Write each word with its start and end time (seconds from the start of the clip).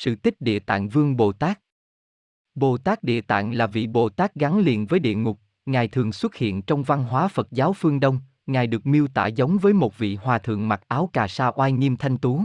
sự 0.00 0.14
tích 0.14 0.40
Địa 0.40 0.58
Tạng 0.58 0.88
Vương 0.88 1.16
Bồ 1.16 1.32
Tát. 1.32 1.60
Bồ 2.54 2.78
Tát 2.78 3.02
Địa 3.02 3.20
Tạng 3.20 3.54
là 3.54 3.66
vị 3.66 3.86
Bồ 3.86 4.08
Tát 4.08 4.34
gắn 4.34 4.58
liền 4.58 4.86
với 4.86 5.00
địa 5.00 5.14
ngục, 5.14 5.40
Ngài 5.66 5.88
thường 5.88 6.12
xuất 6.12 6.34
hiện 6.34 6.62
trong 6.62 6.82
văn 6.82 7.04
hóa 7.04 7.28
Phật 7.28 7.48
giáo 7.50 7.72
phương 7.72 8.00
Đông, 8.00 8.20
Ngài 8.46 8.66
được 8.66 8.86
miêu 8.86 9.06
tả 9.08 9.26
giống 9.26 9.58
với 9.58 9.72
một 9.72 9.98
vị 9.98 10.16
hòa 10.16 10.38
thượng 10.38 10.68
mặc 10.68 10.82
áo 10.88 11.10
cà 11.12 11.28
sa 11.28 11.52
oai 11.56 11.72
nghiêm 11.72 11.96
thanh 11.96 12.18
tú. 12.18 12.44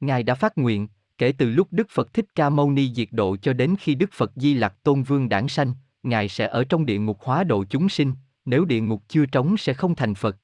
Ngài 0.00 0.22
đã 0.22 0.34
phát 0.34 0.58
nguyện, 0.58 0.88
kể 1.18 1.32
từ 1.38 1.50
lúc 1.50 1.68
Đức 1.70 1.86
Phật 1.90 2.12
Thích 2.12 2.26
Ca 2.34 2.50
Mâu 2.50 2.70
Ni 2.70 2.94
diệt 2.94 3.08
độ 3.10 3.36
cho 3.36 3.52
đến 3.52 3.74
khi 3.80 3.94
Đức 3.94 4.10
Phật 4.12 4.32
Di 4.36 4.54
Lặc 4.54 4.82
Tôn 4.82 5.02
Vương 5.02 5.28
đản 5.28 5.48
sanh, 5.48 5.74
Ngài 6.02 6.28
sẽ 6.28 6.46
ở 6.46 6.64
trong 6.64 6.86
địa 6.86 6.98
ngục 6.98 7.18
hóa 7.22 7.44
độ 7.44 7.64
chúng 7.64 7.88
sinh, 7.88 8.12
nếu 8.44 8.64
địa 8.64 8.80
ngục 8.80 9.02
chưa 9.08 9.26
trống 9.26 9.56
sẽ 9.56 9.74
không 9.74 9.94
thành 9.94 10.14
Phật. 10.14 10.36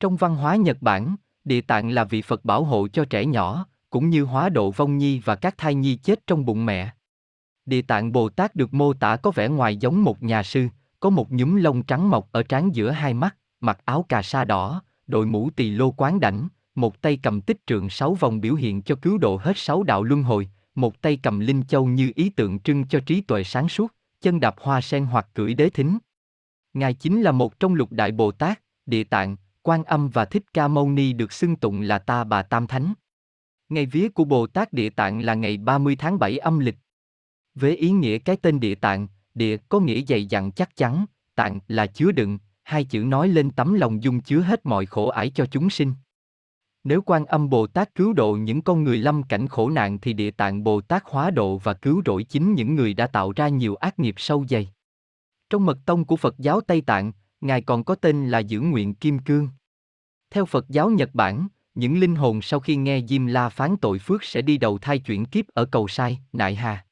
Trong 0.00 0.16
văn 0.16 0.36
hóa 0.36 0.56
Nhật 0.56 0.76
Bản, 0.80 1.16
Địa 1.44 1.60
Tạng 1.60 1.90
là 1.90 2.04
vị 2.04 2.22
Phật 2.22 2.44
bảo 2.44 2.64
hộ 2.64 2.88
cho 2.88 3.04
trẻ 3.04 3.26
nhỏ, 3.26 3.66
cũng 3.92 4.10
như 4.10 4.24
hóa 4.24 4.48
độ 4.48 4.70
vong 4.70 4.98
nhi 4.98 5.20
và 5.24 5.34
các 5.34 5.58
thai 5.58 5.74
nhi 5.74 5.96
chết 5.96 6.26
trong 6.26 6.44
bụng 6.44 6.66
mẹ. 6.66 6.90
Địa 7.66 7.82
Tạng 7.82 8.12
Bồ 8.12 8.28
Tát 8.28 8.54
được 8.54 8.74
mô 8.74 8.92
tả 8.92 9.16
có 9.16 9.30
vẻ 9.30 9.48
ngoài 9.48 9.76
giống 9.76 10.04
một 10.04 10.22
nhà 10.22 10.42
sư, 10.42 10.68
có 11.00 11.10
một 11.10 11.32
nhúm 11.32 11.56
lông 11.56 11.82
trắng 11.82 12.10
mọc 12.10 12.28
ở 12.32 12.42
trán 12.42 12.74
giữa 12.74 12.90
hai 12.90 13.14
mắt, 13.14 13.36
mặc 13.60 13.78
áo 13.84 14.04
cà 14.08 14.22
sa 14.22 14.44
đỏ, 14.44 14.82
đội 15.06 15.26
mũ 15.26 15.50
tỳ 15.56 15.70
lô 15.70 15.90
quán 15.90 16.20
đảnh, 16.20 16.48
một 16.74 17.02
tay 17.02 17.18
cầm 17.22 17.40
tích 17.40 17.66
trượng 17.66 17.90
sáu 17.90 18.14
vòng 18.14 18.40
biểu 18.40 18.54
hiện 18.54 18.82
cho 18.82 18.94
cứu 18.94 19.18
độ 19.18 19.36
hết 19.36 19.52
sáu 19.56 19.82
đạo 19.82 20.02
luân 20.02 20.22
hồi, 20.22 20.48
một 20.74 21.02
tay 21.02 21.18
cầm 21.22 21.40
linh 21.40 21.62
châu 21.62 21.86
như 21.86 22.12
ý 22.14 22.30
tượng 22.30 22.58
trưng 22.58 22.86
cho 22.86 23.00
trí 23.06 23.20
tuệ 23.20 23.44
sáng 23.44 23.68
suốt, 23.68 23.94
chân 24.20 24.40
đạp 24.40 24.54
hoa 24.60 24.80
sen 24.80 25.04
hoặc 25.04 25.28
cưỡi 25.34 25.54
đế 25.54 25.70
thính. 25.70 25.98
Ngài 26.74 26.94
chính 26.94 27.22
là 27.22 27.32
một 27.32 27.60
trong 27.60 27.74
lục 27.74 27.92
đại 27.92 28.12
Bồ 28.12 28.30
Tát, 28.30 28.60
Địa 28.86 29.04
Tạng, 29.04 29.36
Quan 29.62 29.84
Âm 29.84 30.08
và 30.08 30.24
Thích 30.24 30.44
Ca 30.54 30.68
Mâu 30.68 30.90
Ni 30.90 31.12
được 31.12 31.32
xưng 31.32 31.56
tụng 31.56 31.80
là 31.80 31.98
Ta 31.98 32.24
Bà 32.24 32.42
Tam 32.42 32.66
Thánh. 32.66 32.92
Ngày 33.72 33.86
vía 33.86 34.08
của 34.08 34.24
Bồ 34.24 34.46
Tát 34.46 34.72
Địa 34.72 34.90
Tạng 34.90 35.24
là 35.24 35.34
ngày 35.34 35.56
30 35.56 35.96
tháng 35.96 36.18
7 36.18 36.38
âm 36.38 36.58
lịch. 36.58 36.76
Với 37.54 37.76
ý 37.76 37.90
nghĩa 37.90 38.18
cái 38.18 38.36
tên 38.36 38.60
Địa 38.60 38.74
Tạng, 38.74 39.08
Địa 39.34 39.56
có 39.68 39.80
nghĩa 39.80 40.02
dày 40.08 40.26
dặn 40.26 40.52
chắc 40.52 40.76
chắn, 40.76 41.04
Tạng 41.34 41.60
là 41.68 41.86
chứa 41.86 42.12
đựng, 42.12 42.38
hai 42.62 42.84
chữ 42.84 42.98
nói 42.98 43.28
lên 43.28 43.50
tấm 43.50 43.74
lòng 43.74 44.02
dung 44.02 44.20
chứa 44.20 44.40
hết 44.40 44.66
mọi 44.66 44.86
khổ 44.86 45.08
ải 45.08 45.30
cho 45.30 45.46
chúng 45.46 45.70
sinh. 45.70 45.94
Nếu 46.84 47.02
quan 47.02 47.26
âm 47.26 47.50
Bồ 47.50 47.66
Tát 47.66 47.94
cứu 47.94 48.12
độ 48.12 48.32
những 48.34 48.62
con 48.62 48.84
người 48.84 48.98
lâm 48.98 49.22
cảnh 49.22 49.48
khổ 49.48 49.70
nạn 49.70 49.98
thì 49.98 50.12
địa 50.12 50.30
tạng 50.30 50.64
Bồ 50.64 50.80
Tát 50.80 51.02
hóa 51.06 51.30
độ 51.30 51.58
và 51.58 51.74
cứu 51.74 52.02
rỗi 52.06 52.24
chính 52.24 52.54
những 52.54 52.74
người 52.74 52.94
đã 52.94 53.06
tạo 53.06 53.32
ra 53.36 53.48
nhiều 53.48 53.74
ác 53.74 53.98
nghiệp 53.98 54.14
sâu 54.18 54.44
dày. 54.48 54.72
Trong 55.50 55.66
mật 55.66 55.78
tông 55.86 56.04
của 56.04 56.16
Phật 56.16 56.38
giáo 56.38 56.60
Tây 56.60 56.80
Tạng, 56.80 57.12
Ngài 57.40 57.62
còn 57.62 57.84
có 57.84 57.94
tên 57.94 58.28
là 58.28 58.38
Giữ 58.38 58.60
Nguyện 58.60 58.94
Kim 58.94 59.18
Cương. 59.18 59.48
Theo 60.30 60.46
Phật 60.46 60.68
giáo 60.68 60.90
Nhật 60.90 61.10
Bản, 61.14 61.48
những 61.74 61.98
linh 61.98 62.14
hồn 62.14 62.42
sau 62.42 62.60
khi 62.60 62.76
nghe 62.76 63.00
Diêm 63.08 63.26
La 63.26 63.48
phán 63.48 63.76
tội 63.76 63.98
phước 63.98 64.24
sẽ 64.24 64.42
đi 64.42 64.58
đầu 64.58 64.78
thai 64.78 64.98
chuyển 64.98 65.24
kiếp 65.24 65.44
ở 65.48 65.64
cầu 65.64 65.88
sai, 65.88 66.18
Nại 66.32 66.54
Hà. 66.54 66.84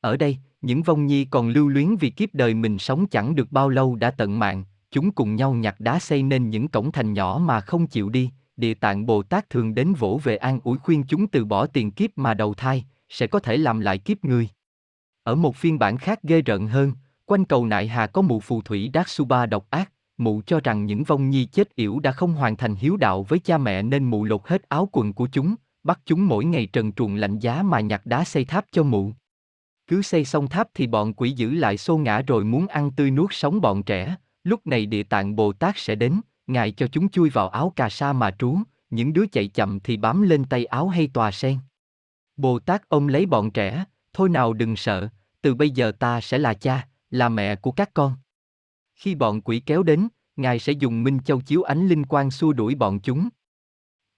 Ở 0.00 0.16
đây, 0.16 0.38
những 0.60 0.82
vong 0.82 1.06
nhi 1.06 1.24
còn 1.24 1.48
lưu 1.48 1.68
luyến 1.68 1.96
vì 1.96 2.10
kiếp 2.10 2.34
đời 2.34 2.54
mình 2.54 2.78
sống 2.78 3.06
chẳng 3.06 3.34
được 3.34 3.52
bao 3.52 3.68
lâu 3.68 3.96
đã 3.96 4.10
tận 4.10 4.38
mạng, 4.38 4.64
chúng 4.90 5.12
cùng 5.12 5.36
nhau 5.36 5.54
nhặt 5.54 5.80
đá 5.80 5.98
xây 5.98 6.22
nên 6.22 6.50
những 6.50 6.68
cổng 6.68 6.92
thành 6.92 7.12
nhỏ 7.12 7.40
mà 7.42 7.60
không 7.60 7.86
chịu 7.86 8.08
đi, 8.08 8.30
Địa 8.56 8.74
Tạng 8.74 9.06
Bồ 9.06 9.22
Tát 9.22 9.50
thường 9.50 9.74
đến 9.74 9.94
vỗ 9.94 10.20
về 10.24 10.36
an 10.36 10.60
ủi 10.64 10.78
khuyên 10.78 11.04
chúng 11.08 11.26
từ 11.26 11.44
bỏ 11.44 11.66
tiền 11.66 11.90
kiếp 11.90 12.18
mà 12.18 12.34
đầu 12.34 12.54
thai, 12.54 12.84
sẽ 13.08 13.26
có 13.26 13.38
thể 13.38 13.56
làm 13.56 13.80
lại 13.80 13.98
kiếp 13.98 14.24
người. 14.24 14.48
Ở 15.22 15.34
một 15.34 15.56
phiên 15.56 15.78
bản 15.78 15.98
khác 15.98 16.22
ghê 16.22 16.42
rợn 16.42 16.66
hơn, 16.66 16.92
quanh 17.26 17.44
cầu 17.44 17.66
nại 17.66 17.88
hà 17.88 18.06
có 18.06 18.22
mụ 18.22 18.40
phù 18.40 18.62
thủy 18.62 18.90
Đát 18.92 19.08
Suba 19.08 19.46
độc 19.46 19.66
ác, 19.70 19.92
mụ 20.18 20.42
cho 20.46 20.60
rằng 20.64 20.86
những 20.86 21.04
vong 21.04 21.30
nhi 21.30 21.44
chết 21.44 21.74
yểu 21.74 22.00
đã 22.00 22.12
không 22.12 22.34
hoàn 22.34 22.56
thành 22.56 22.74
hiếu 22.74 22.96
đạo 22.96 23.22
với 23.22 23.38
cha 23.38 23.58
mẹ 23.58 23.82
nên 23.82 24.04
mụ 24.04 24.24
lột 24.24 24.40
hết 24.44 24.68
áo 24.68 24.88
quần 24.92 25.12
của 25.12 25.28
chúng, 25.32 25.54
bắt 25.84 26.00
chúng 26.04 26.26
mỗi 26.26 26.44
ngày 26.44 26.66
trần 26.66 26.92
truồng 26.92 27.14
lạnh 27.14 27.38
giá 27.38 27.62
mà 27.62 27.80
nhặt 27.80 28.06
đá 28.06 28.24
xây 28.24 28.44
tháp 28.44 28.64
cho 28.72 28.82
mụ. 28.82 29.12
Cứ 29.86 30.02
xây 30.02 30.24
xong 30.24 30.48
tháp 30.48 30.68
thì 30.74 30.86
bọn 30.86 31.14
quỷ 31.14 31.30
giữ 31.30 31.54
lại 31.54 31.76
xô 31.76 31.96
ngã 31.98 32.22
rồi 32.26 32.44
muốn 32.44 32.66
ăn 32.66 32.90
tươi 32.90 33.10
nuốt 33.10 33.30
sống 33.32 33.60
bọn 33.60 33.82
trẻ, 33.82 34.16
lúc 34.44 34.66
này 34.66 34.86
địa 34.86 35.02
tạng 35.02 35.36
Bồ 35.36 35.52
Tát 35.52 35.78
sẽ 35.78 35.94
đến, 35.94 36.20
ngài 36.46 36.72
cho 36.72 36.86
chúng 36.86 37.08
chui 37.08 37.30
vào 37.30 37.48
áo 37.48 37.72
cà 37.76 37.88
sa 37.88 38.12
mà 38.12 38.30
trú, 38.38 38.58
những 38.90 39.12
đứa 39.12 39.26
chạy 39.26 39.48
chậm 39.48 39.80
thì 39.80 39.96
bám 39.96 40.22
lên 40.22 40.44
tay 40.44 40.64
áo 40.64 40.88
hay 40.88 41.10
tòa 41.12 41.30
sen. 41.30 41.58
Bồ 42.36 42.58
Tát 42.58 42.88
ôm 42.88 43.08
lấy 43.08 43.26
bọn 43.26 43.50
trẻ, 43.50 43.84
thôi 44.12 44.28
nào 44.28 44.52
đừng 44.52 44.76
sợ, 44.76 45.08
từ 45.42 45.54
bây 45.54 45.70
giờ 45.70 45.92
ta 45.92 46.20
sẽ 46.20 46.38
là 46.38 46.54
cha, 46.54 46.88
là 47.10 47.28
mẹ 47.28 47.56
của 47.56 47.72
các 47.72 47.90
con. 47.94 48.16
Khi 48.98 49.14
bọn 49.14 49.40
quỷ 49.40 49.60
kéo 49.60 49.82
đến, 49.82 50.08
Ngài 50.36 50.58
sẽ 50.58 50.72
dùng 50.72 51.02
Minh 51.02 51.18
Châu 51.24 51.40
chiếu 51.40 51.62
ánh 51.62 51.88
linh 51.88 52.04
quang 52.04 52.30
xua 52.30 52.52
đuổi 52.52 52.74
bọn 52.74 53.00
chúng. 53.00 53.28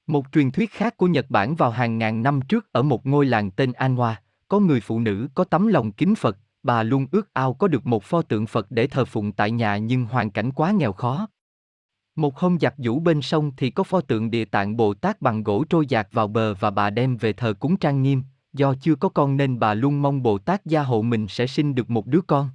Một 0.06 0.26
truyền 0.32 0.50
thuyết 0.50 0.70
khác 0.70 0.96
của 0.96 1.06
Nhật 1.06 1.26
Bản 1.28 1.54
vào 1.54 1.70
hàng 1.70 1.98
ngàn 1.98 2.22
năm 2.22 2.40
trước 2.40 2.72
ở 2.72 2.82
một 2.82 3.06
ngôi 3.06 3.26
làng 3.26 3.50
tên 3.50 3.72
An 3.72 3.96
Hoa, 3.96 4.22
có 4.48 4.60
người 4.60 4.80
phụ 4.80 5.00
nữ 5.00 5.28
có 5.34 5.44
tấm 5.44 5.66
lòng 5.66 5.92
kính 5.92 6.14
Phật, 6.14 6.38
bà 6.62 6.82
luôn 6.82 7.06
ước 7.12 7.34
ao 7.34 7.54
có 7.54 7.68
được 7.68 7.86
một 7.86 8.04
pho 8.04 8.22
tượng 8.22 8.46
Phật 8.46 8.70
để 8.70 8.86
thờ 8.86 9.04
phụng 9.04 9.32
tại 9.32 9.50
nhà 9.50 9.76
nhưng 9.76 10.04
hoàn 10.04 10.30
cảnh 10.30 10.52
quá 10.52 10.70
nghèo 10.70 10.92
khó. 10.92 11.28
Một 12.16 12.38
hôm 12.38 12.58
giặt 12.60 12.74
vũ 12.78 13.00
bên 13.00 13.22
sông 13.22 13.52
thì 13.56 13.70
có 13.70 13.84
pho 13.84 14.00
tượng 14.00 14.30
địa 14.30 14.44
tạng 14.44 14.76
Bồ 14.76 14.94
Tát 14.94 15.22
bằng 15.22 15.42
gỗ 15.42 15.64
trôi 15.64 15.86
dạt 15.86 16.08
vào 16.12 16.28
bờ 16.28 16.54
và 16.54 16.70
bà 16.70 16.90
đem 16.90 17.16
về 17.16 17.32
thờ 17.32 17.54
cúng 17.60 17.76
trang 17.76 18.02
nghiêm, 18.02 18.22
do 18.52 18.74
chưa 18.80 18.94
có 18.94 19.08
con 19.08 19.36
nên 19.36 19.58
bà 19.58 19.74
luôn 19.74 20.02
mong 20.02 20.22
Bồ 20.22 20.38
Tát 20.38 20.66
gia 20.66 20.82
hộ 20.82 21.02
mình 21.02 21.28
sẽ 21.28 21.46
sinh 21.46 21.74
được 21.74 21.90
một 21.90 22.06
đứa 22.06 22.20
con. 22.20 22.48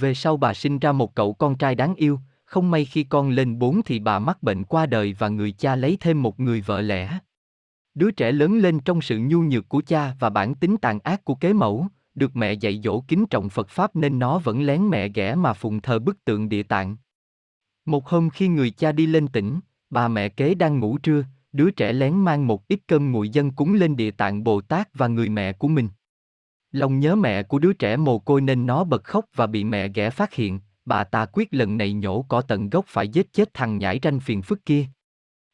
Về 0.00 0.14
sau 0.14 0.36
bà 0.36 0.54
sinh 0.54 0.78
ra 0.78 0.92
một 0.92 1.14
cậu 1.14 1.32
con 1.32 1.58
trai 1.58 1.74
đáng 1.74 1.94
yêu, 1.94 2.20
không 2.44 2.70
may 2.70 2.84
khi 2.84 3.04
con 3.04 3.30
lên 3.30 3.58
bốn 3.58 3.82
thì 3.82 3.98
bà 3.98 4.18
mắc 4.18 4.42
bệnh 4.42 4.64
qua 4.64 4.86
đời 4.86 5.16
và 5.18 5.28
người 5.28 5.52
cha 5.52 5.76
lấy 5.76 5.96
thêm 6.00 6.22
một 6.22 6.40
người 6.40 6.60
vợ 6.60 6.80
lẽ. 6.80 7.18
Đứa 7.94 8.10
trẻ 8.10 8.32
lớn 8.32 8.58
lên 8.58 8.80
trong 8.80 9.00
sự 9.00 9.18
nhu 9.18 9.42
nhược 9.42 9.68
của 9.68 9.82
cha 9.86 10.12
và 10.20 10.30
bản 10.30 10.54
tính 10.54 10.76
tàn 10.76 10.98
ác 11.00 11.24
của 11.24 11.34
kế 11.34 11.52
mẫu, 11.52 11.86
được 12.14 12.36
mẹ 12.36 12.52
dạy 12.52 12.80
dỗ 12.84 13.00
kính 13.08 13.26
trọng 13.26 13.48
Phật 13.48 13.68
Pháp 13.68 13.96
nên 13.96 14.18
nó 14.18 14.38
vẫn 14.38 14.62
lén 14.62 14.88
mẹ 14.88 15.08
ghẻ 15.08 15.34
mà 15.34 15.52
phụng 15.52 15.80
thờ 15.80 15.98
bức 15.98 16.24
tượng 16.24 16.48
địa 16.48 16.62
tạng. 16.62 16.96
Một 17.84 18.08
hôm 18.08 18.30
khi 18.30 18.48
người 18.48 18.70
cha 18.70 18.92
đi 18.92 19.06
lên 19.06 19.28
tỉnh, 19.28 19.60
bà 19.90 20.08
mẹ 20.08 20.28
kế 20.28 20.54
đang 20.54 20.80
ngủ 20.80 20.98
trưa, 20.98 21.24
đứa 21.52 21.70
trẻ 21.70 21.92
lén 21.92 22.14
mang 22.14 22.46
một 22.46 22.68
ít 22.68 22.80
cơm 22.86 23.12
nguội 23.12 23.28
dân 23.28 23.50
cúng 23.50 23.74
lên 23.74 23.96
địa 23.96 24.10
tạng 24.10 24.44
Bồ 24.44 24.60
Tát 24.60 24.88
và 24.94 25.08
người 25.08 25.28
mẹ 25.28 25.52
của 25.52 25.68
mình. 25.68 25.88
Lòng 26.76 27.00
nhớ 27.00 27.16
mẹ 27.16 27.42
của 27.42 27.58
đứa 27.58 27.72
trẻ 27.72 27.96
mồ 27.96 28.18
côi 28.18 28.40
nên 28.40 28.66
nó 28.66 28.84
bật 28.84 29.04
khóc 29.04 29.24
và 29.34 29.46
bị 29.46 29.64
mẹ 29.64 29.88
ghẻ 29.88 30.10
phát 30.10 30.34
hiện, 30.34 30.60
bà 30.84 31.04
ta 31.04 31.26
quyết 31.32 31.54
lần 31.54 31.76
này 31.76 31.92
nhổ 31.92 32.22
cỏ 32.28 32.40
tận 32.40 32.70
gốc 32.70 32.84
phải 32.88 33.08
giết 33.08 33.32
chết 33.32 33.54
thằng 33.54 33.78
nhãi 33.78 34.00
ranh 34.02 34.20
phiền 34.20 34.42
phức 34.42 34.64
kia. 34.64 34.86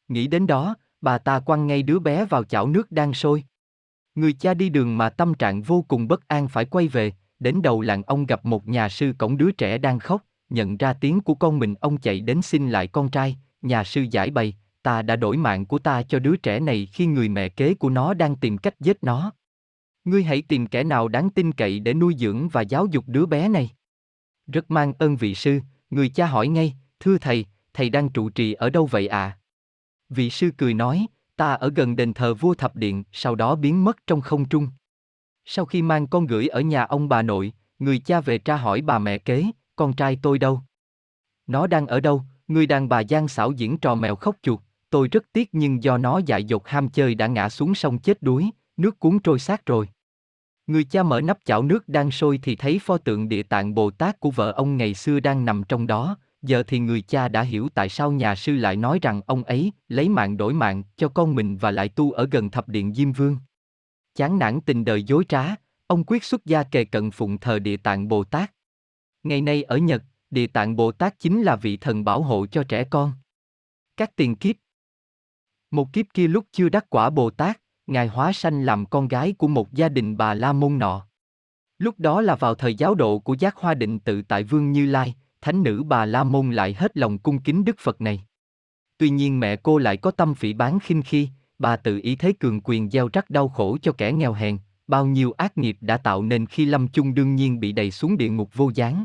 Nghĩ 0.07 0.27
đến 0.27 0.47
đó, 0.47 0.75
bà 1.01 1.17
ta 1.17 1.39
quăng 1.39 1.67
ngay 1.67 1.83
đứa 1.83 1.99
bé 1.99 2.25
vào 2.25 2.43
chảo 2.43 2.67
nước 2.67 2.91
đang 2.91 3.13
sôi. 3.13 3.43
Người 4.15 4.33
cha 4.33 4.53
đi 4.53 4.69
đường 4.69 4.97
mà 4.97 5.09
tâm 5.09 5.33
trạng 5.33 5.61
vô 5.61 5.85
cùng 5.87 6.07
bất 6.07 6.27
an 6.27 6.47
phải 6.47 6.65
quay 6.65 6.87
về, 6.87 7.11
đến 7.39 7.61
đầu 7.61 7.81
làng 7.81 8.03
ông 8.03 8.25
gặp 8.25 8.45
một 8.45 8.67
nhà 8.67 8.89
sư 8.89 9.13
cổng 9.17 9.37
đứa 9.37 9.51
trẻ 9.51 9.77
đang 9.77 9.99
khóc, 9.99 10.23
nhận 10.49 10.77
ra 10.77 10.93
tiếng 10.93 11.21
của 11.21 11.35
con 11.35 11.59
mình 11.59 11.75
ông 11.81 11.97
chạy 11.97 12.21
đến 12.21 12.41
xin 12.41 12.69
lại 12.69 12.87
con 12.87 13.09
trai, 13.09 13.37
nhà 13.61 13.83
sư 13.83 14.05
giải 14.11 14.29
bày, 14.29 14.57
ta 14.81 15.01
đã 15.01 15.15
đổi 15.15 15.37
mạng 15.37 15.65
của 15.65 15.79
ta 15.79 16.03
cho 16.03 16.19
đứa 16.19 16.35
trẻ 16.35 16.59
này 16.59 16.87
khi 16.93 17.05
người 17.05 17.29
mẹ 17.29 17.49
kế 17.49 17.73
của 17.73 17.89
nó 17.89 18.13
đang 18.13 18.35
tìm 18.35 18.57
cách 18.57 18.79
giết 18.79 19.03
nó. 19.03 19.31
Ngươi 20.05 20.23
hãy 20.23 20.41
tìm 20.41 20.67
kẻ 20.67 20.83
nào 20.83 21.07
đáng 21.07 21.29
tin 21.29 21.51
cậy 21.51 21.79
để 21.79 21.93
nuôi 21.93 22.15
dưỡng 22.17 22.49
và 22.49 22.61
giáo 22.61 22.85
dục 22.85 23.03
đứa 23.07 23.25
bé 23.25 23.49
này. 23.49 23.69
Rất 24.47 24.71
mang 24.71 24.93
ơn 24.93 25.15
vị 25.15 25.35
sư, 25.35 25.59
người 25.89 26.09
cha 26.09 26.25
hỏi 26.25 26.47
ngay, 26.47 26.73
thưa 26.99 27.17
thầy, 27.17 27.45
thầy 27.73 27.89
đang 27.89 28.09
trụ 28.09 28.29
trì 28.29 28.53
ở 28.53 28.69
đâu 28.69 28.85
vậy 28.85 29.07
à? 29.07 29.37
Vị 30.09 30.29
sư 30.29 30.49
cười 30.57 30.73
nói, 30.73 31.07
ta 31.35 31.53
ở 31.53 31.71
gần 31.75 31.95
đền 31.95 32.13
thờ 32.13 32.33
vua 32.33 32.53
thập 32.53 32.75
điện, 32.75 33.03
sau 33.11 33.35
đó 33.35 33.55
biến 33.55 33.83
mất 33.83 33.97
trong 34.07 34.21
không 34.21 34.49
trung. 34.49 34.67
Sau 35.45 35.65
khi 35.65 35.81
mang 35.81 36.07
con 36.07 36.27
gửi 36.27 36.47
ở 36.47 36.61
nhà 36.61 36.83
ông 36.83 37.09
bà 37.09 37.21
nội, 37.21 37.53
người 37.79 37.99
cha 37.99 38.21
về 38.21 38.37
tra 38.37 38.55
hỏi 38.55 38.81
bà 38.81 38.99
mẹ 38.99 39.17
kế, 39.17 39.45
con 39.75 39.93
trai 39.93 40.17
tôi 40.21 40.39
đâu? 40.39 40.61
Nó 41.47 41.67
đang 41.67 41.87
ở 41.87 41.99
đâu? 41.99 42.23
Người 42.47 42.67
đàn 42.67 42.89
bà 42.89 42.99
gian 42.99 43.27
xảo 43.27 43.51
diễn 43.51 43.77
trò 43.77 43.95
mèo 43.95 44.15
khóc 44.15 44.35
chuột, 44.41 44.59
tôi 44.89 45.07
rất 45.07 45.23
tiếc 45.33 45.49
nhưng 45.51 45.83
do 45.83 45.97
nó 45.97 46.21
dại 46.25 46.43
dột 46.43 46.67
ham 46.67 46.89
chơi 46.89 47.15
đã 47.15 47.27
ngã 47.27 47.49
xuống 47.49 47.75
sông 47.75 47.99
chết 47.99 48.21
đuối, 48.21 48.49
nước 48.77 48.99
cuốn 48.99 49.19
trôi 49.19 49.39
xác 49.39 49.65
rồi. 49.65 49.89
Người 50.67 50.83
cha 50.83 51.03
mở 51.03 51.21
nắp 51.21 51.37
chảo 51.45 51.63
nước 51.63 51.89
đang 51.89 52.11
sôi 52.11 52.39
thì 52.43 52.55
thấy 52.55 52.79
pho 52.79 52.97
tượng 52.97 53.29
địa 53.29 53.43
tạng 53.43 53.75
Bồ 53.75 53.91
Tát 53.91 54.19
của 54.19 54.31
vợ 54.31 54.51
ông 54.51 54.77
ngày 54.77 54.93
xưa 54.93 55.19
đang 55.19 55.45
nằm 55.45 55.63
trong 55.69 55.87
đó, 55.87 56.17
giờ 56.41 56.63
thì 56.63 56.79
người 56.79 57.01
cha 57.01 57.27
đã 57.27 57.41
hiểu 57.41 57.69
tại 57.73 57.89
sao 57.89 58.11
nhà 58.11 58.35
sư 58.35 58.55
lại 58.55 58.75
nói 58.75 58.99
rằng 59.01 59.21
ông 59.25 59.43
ấy 59.43 59.71
lấy 59.87 60.09
mạng 60.09 60.37
đổi 60.37 60.53
mạng 60.53 60.83
cho 60.97 61.09
con 61.09 61.35
mình 61.35 61.57
và 61.57 61.71
lại 61.71 61.89
tu 61.89 62.11
ở 62.11 62.27
gần 62.31 62.49
thập 62.49 62.67
điện 62.67 62.93
Diêm 62.93 63.11
Vương. 63.11 63.37
Chán 64.15 64.39
nản 64.39 64.61
tình 64.61 64.85
đời 64.85 65.03
dối 65.03 65.25
trá, 65.29 65.55
ông 65.87 66.03
quyết 66.03 66.23
xuất 66.23 66.45
gia 66.45 66.63
kề 66.63 66.85
cận 66.85 67.11
phụng 67.11 67.37
thờ 67.37 67.59
địa 67.59 67.77
tạng 67.77 68.07
Bồ 68.07 68.23
Tát. 68.23 68.51
Ngày 69.23 69.41
nay 69.41 69.63
ở 69.63 69.77
Nhật, 69.77 70.03
Địa 70.33 70.47
Tạng 70.47 70.75
Bồ 70.75 70.91
Tát 70.91 71.19
chính 71.19 71.41
là 71.41 71.55
vị 71.55 71.77
thần 71.77 72.03
bảo 72.03 72.21
hộ 72.21 72.45
cho 72.45 72.63
trẻ 72.63 72.83
con. 72.83 73.11
Các 73.97 74.15
tiền 74.15 74.35
kiếp 74.35 74.55
Một 75.71 75.93
kiếp 75.93 76.05
kia 76.13 76.27
lúc 76.27 76.45
chưa 76.51 76.69
đắc 76.69 76.85
quả 76.89 77.09
Bồ 77.09 77.29
Tát, 77.29 77.61
Ngài 77.87 78.07
hóa 78.07 78.33
sanh 78.33 78.63
làm 78.63 78.85
con 78.85 79.07
gái 79.07 79.33
của 79.37 79.47
một 79.47 79.73
gia 79.73 79.89
đình 79.89 80.17
bà 80.17 80.33
La 80.33 80.53
Môn 80.53 80.79
nọ. 80.79 81.07
Lúc 81.77 81.99
đó 81.99 82.21
là 82.21 82.35
vào 82.35 82.55
thời 82.55 82.75
giáo 82.75 82.95
độ 82.95 83.19
của 83.19 83.35
giác 83.39 83.55
hoa 83.55 83.73
định 83.73 83.99
tự 83.99 84.21
tại 84.21 84.43
Vương 84.43 84.71
Như 84.71 84.85
Lai, 84.85 85.15
thánh 85.41 85.63
nữ 85.63 85.83
bà 85.83 86.05
La 86.05 86.23
Môn 86.23 86.51
lại 86.51 86.73
hết 86.73 86.97
lòng 86.97 87.17
cung 87.17 87.41
kính 87.41 87.65
Đức 87.65 87.75
Phật 87.79 88.01
này. 88.01 88.23
Tuy 88.97 89.09
nhiên 89.09 89.39
mẹ 89.39 89.55
cô 89.55 89.77
lại 89.77 89.97
có 89.97 90.11
tâm 90.11 90.35
phỉ 90.35 90.53
bán 90.53 90.79
khinh 90.79 91.01
khi, 91.01 91.29
bà 91.59 91.75
tự 91.75 91.99
ý 92.03 92.15
thấy 92.15 92.33
cường 92.33 92.61
quyền 92.63 92.89
gieo 92.89 93.09
rắc 93.13 93.29
đau 93.29 93.49
khổ 93.49 93.77
cho 93.81 93.91
kẻ 93.91 94.11
nghèo 94.11 94.33
hèn, 94.33 94.57
bao 94.87 95.05
nhiêu 95.05 95.31
ác 95.31 95.57
nghiệp 95.57 95.77
đã 95.81 95.97
tạo 95.97 96.23
nên 96.23 96.45
khi 96.45 96.65
lâm 96.65 96.87
chung 96.87 97.13
đương 97.13 97.35
nhiên 97.35 97.59
bị 97.59 97.71
đầy 97.71 97.91
xuống 97.91 98.17
địa 98.17 98.29
ngục 98.29 98.49
vô 98.53 98.71
gián. 98.75 99.03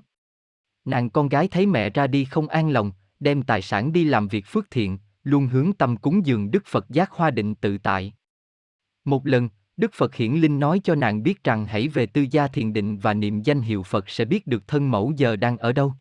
Nàng 0.84 1.10
con 1.10 1.28
gái 1.28 1.48
thấy 1.48 1.66
mẹ 1.66 1.90
ra 1.90 2.06
đi 2.06 2.24
không 2.24 2.48
an 2.48 2.70
lòng, 2.70 2.92
đem 3.20 3.42
tài 3.42 3.62
sản 3.62 3.92
đi 3.92 4.04
làm 4.04 4.28
việc 4.28 4.46
phước 4.46 4.70
thiện, 4.70 4.98
luôn 5.24 5.46
hướng 5.46 5.72
tâm 5.72 5.96
cúng 5.96 6.26
dường 6.26 6.50
Đức 6.50 6.66
Phật 6.66 6.90
giác 6.90 7.10
hoa 7.10 7.30
định 7.30 7.54
tự 7.54 7.78
tại. 7.78 8.12
Một 9.04 9.26
lần, 9.26 9.48
Đức 9.76 9.92
Phật 9.94 10.14
hiển 10.14 10.32
linh 10.32 10.60
nói 10.60 10.80
cho 10.84 10.94
nàng 10.94 11.22
biết 11.22 11.44
rằng 11.44 11.66
hãy 11.66 11.88
về 11.88 12.06
tư 12.06 12.26
gia 12.30 12.48
thiền 12.48 12.72
định 12.72 12.98
và 12.98 13.14
niệm 13.14 13.42
danh 13.42 13.60
hiệu 13.60 13.82
Phật 13.82 14.10
sẽ 14.10 14.24
biết 14.24 14.46
được 14.46 14.68
thân 14.68 14.90
mẫu 14.90 15.12
giờ 15.16 15.36
đang 15.36 15.58
ở 15.58 15.72
đâu. 15.72 15.92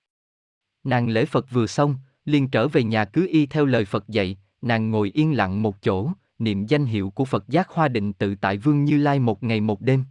Nàng 0.83 1.09
lễ 1.09 1.25
Phật 1.25 1.51
vừa 1.51 1.67
xong, 1.67 1.95
liền 2.25 2.47
trở 2.47 2.67
về 2.67 2.83
nhà 2.83 3.05
cứ 3.05 3.27
y 3.27 3.45
theo 3.45 3.65
lời 3.65 3.85
Phật 3.85 4.07
dạy, 4.07 4.38
nàng 4.61 4.91
ngồi 4.91 5.11
yên 5.13 5.38
lặng 5.38 5.61
một 5.61 5.81
chỗ, 5.81 6.11
niệm 6.39 6.65
danh 6.65 6.85
hiệu 6.85 7.09
của 7.09 7.25
Phật 7.25 7.47
giác 7.47 7.69
hoa 7.69 7.88
định 7.88 8.13
tự 8.13 8.35
tại 8.35 8.57
Vương 8.57 8.85
Như 8.85 8.97
Lai 8.97 9.19
một 9.19 9.43
ngày 9.43 9.61
một 9.61 9.81
đêm. 9.81 10.03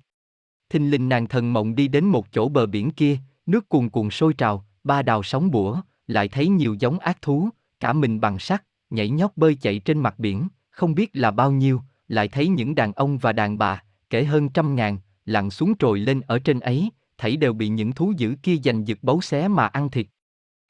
Thình 0.70 0.90
linh 0.90 1.08
nàng 1.08 1.28
thần 1.28 1.52
mộng 1.52 1.74
đi 1.74 1.88
đến 1.88 2.04
một 2.04 2.32
chỗ 2.32 2.48
bờ 2.48 2.66
biển 2.66 2.90
kia, 2.90 3.18
nước 3.46 3.68
cuồn 3.68 3.88
cuộn 3.88 4.10
sôi 4.10 4.32
trào, 4.32 4.64
ba 4.84 5.02
đào 5.02 5.22
sóng 5.22 5.50
bủa, 5.50 5.80
lại 6.06 6.28
thấy 6.28 6.48
nhiều 6.48 6.76
giống 6.78 6.98
ác 6.98 7.22
thú, 7.22 7.48
cả 7.80 7.92
mình 7.92 8.20
bằng 8.20 8.38
sắt, 8.38 8.64
nhảy 8.90 9.08
nhót 9.08 9.30
bơi 9.36 9.54
chạy 9.54 9.78
trên 9.78 10.00
mặt 10.00 10.18
biển, 10.18 10.48
không 10.70 10.94
biết 10.94 11.10
là 11.12 11.30
bao 11.30 11.52
nhiêu, 11.52 11.80
lại 12.08 12.28
thấy 12.28 12.48
những 12.48 12.74
đàn 12.74 12.92
ông 12.92 13.18
và 13.18 13.32
đàn 13.32 13.58
bà, 13.58 13.82
kể 14.10 14.24
hơn 14.24 14.48
trăm 14.48 14.74
ngàn, 14.74 14.98
lặn 15.24 15.50
xuống 15.50 15.74
trồi 15.78 15.98
lên 15.98 16.20
ở 16.20 16.38
trên 16.38 16.60
ấy, 16.60 16.90
thảy 17.18 17.36
đều 17.36 17.52
bị 17.52 17.68
những 17.68 17.92
thú 17.92 18.12
dữ 18.16 18.34
kia 18.42 18.56
giành 18.64 18.86
giật 18.86 18.98
bấu 19.02 19.20
xé 19.20 19.48
mà 19.48 19.66
ăn 19.66 19.90
thịt. 19.90 20.06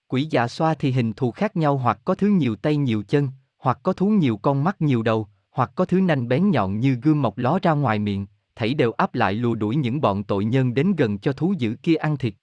Quỷ 0.09 0.27
dạ 0.31 0.49
xoa 0.49 0.75
thì 0.75 0.93
hình 0.93 1.13
thù 1.13 1.31
khác 1.31 1.57
nhau 1.57 1.77
hoặc 1.77 1.99
có 2.05 2.15
thứ 2.15 2.29
nhiều 2.29 2.57
tay 2.57 2.77
nhiều 2.77 3.03
chân, 3.09 3.29
hoặc 3.59 3.79
có 3.83 3.93
thú 3.93 4.09
nhiều 4.09 4.37
con 4.37 4.65
mắt 4.65 4.81
nhiều 4.81 5.03
đầu, 5.03 5.29
hoặc 5.51 5.71
có 5.75 5.85
thứ 5.85 6.01
nanh 6.01 6.29
bén 6.29 6.51
nhọn 6.51 6.81
như 6.81 6.95
gươm 6.95 7.23
mọc 7.23 7.39
ló 7.39 7.59
ra 7.63 7.73
ngoài 7.73 7.99
miệng, 7.99 8.27
thảy 8.55 8.75
đều 8.75 8.93
áp 8.93 9.15
lại 9.15 9.35
lùa 9.35 9.55
đuổi 9.55 9.77
những 9.77 10.01
bọn 10.01 10.25
tội 10.25 10.45
nhân 10.45 10.75
đến 10.75 10.97
gần 10.97 11.19
cho 11.19 11.33
thú 11.33 11.55
dữ 11.59 11.77
kia 11.83 11.95
ăn 11.95 12.17
thịt. 12.17 12.35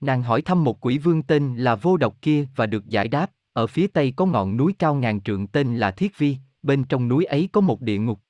Nàng 0.00 0.22
hỏi 0.22 0.42
thăm 0.42 0.64
một 0.64 0.86
quỷ 0.86 0.98
vương 0.98 1.22
tên 1.22 1.56
là 1.56 1.74
vô 1.74 1.96
độc 1.96 2.16
kia 2.22 2.46
và 2.56 2.66
được 2.66 2.86
giải 2.86 3.08
đáp, 3.08 3.30
ở 3.52 3.66
phía 3.66 3.86
tây 3.86 4.12
có 4.16 4.26
ngọn 4.26 4.56
núi 4.56 4.74
cao 4.78 4.94
ngàn 4.94 5.20
trượng 5.20 5.46
tên 5.46 5.76
là 5.76 5.90
Thiết 5.90 6.18
Vi, 6.18 6.36
bên 6.66 6.84
trong 6.84 7.08
núi 7.08 7.24
ấy 7.24 7.48
có 7.52 7.60
một 7.60 7.80
địa 7.80 7.98
ngục. 7.98 8.20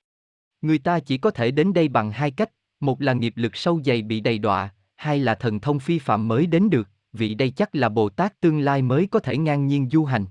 Người 0.62 0.78
ta 0.78 1.00
chỉ 1.00 1.18
có 1.18 1.30
thể 1.30 1.50
đến 1.50 1.72
đây 1.72 1.88
bằng 1.88 2.12
hai 2.12 2.30
cách, 2.30 2.50
một 2.80 3.02
là 3.02 3.12
nghiệp 3.12 3.32
lực 3.36 3.56
sâu 3.56 3.80
dày 3.84 4.02
bị 4.02 4.20
đầy 4.20 4.38
đọa, 4.38 4.70
hai 4.96 5.18
là 5.18 5.34
thần 5.34 5.60
thông 5.60 5.78
phi 5.78 5.98
phạm 5.98 6.28
mới 6.28 6.46
đến 6.46 6.70
được, 6.70 6.88
vị 7.12 7.34
đây 7.34 7.50
chắc 7.50 7.74
là 7.74 7.88
Bồ 7.88 8.08
Tát 8.08 8.40
tương 8.40 8.58
lai 8.58 8.82
mới 8.82 9.06
có 9.06 9.18
thể 9.18 9.36
ngang 9.36 9.66
nhiên 9.66 9.88
du 9.92 10.04
hành. 10.04 10.24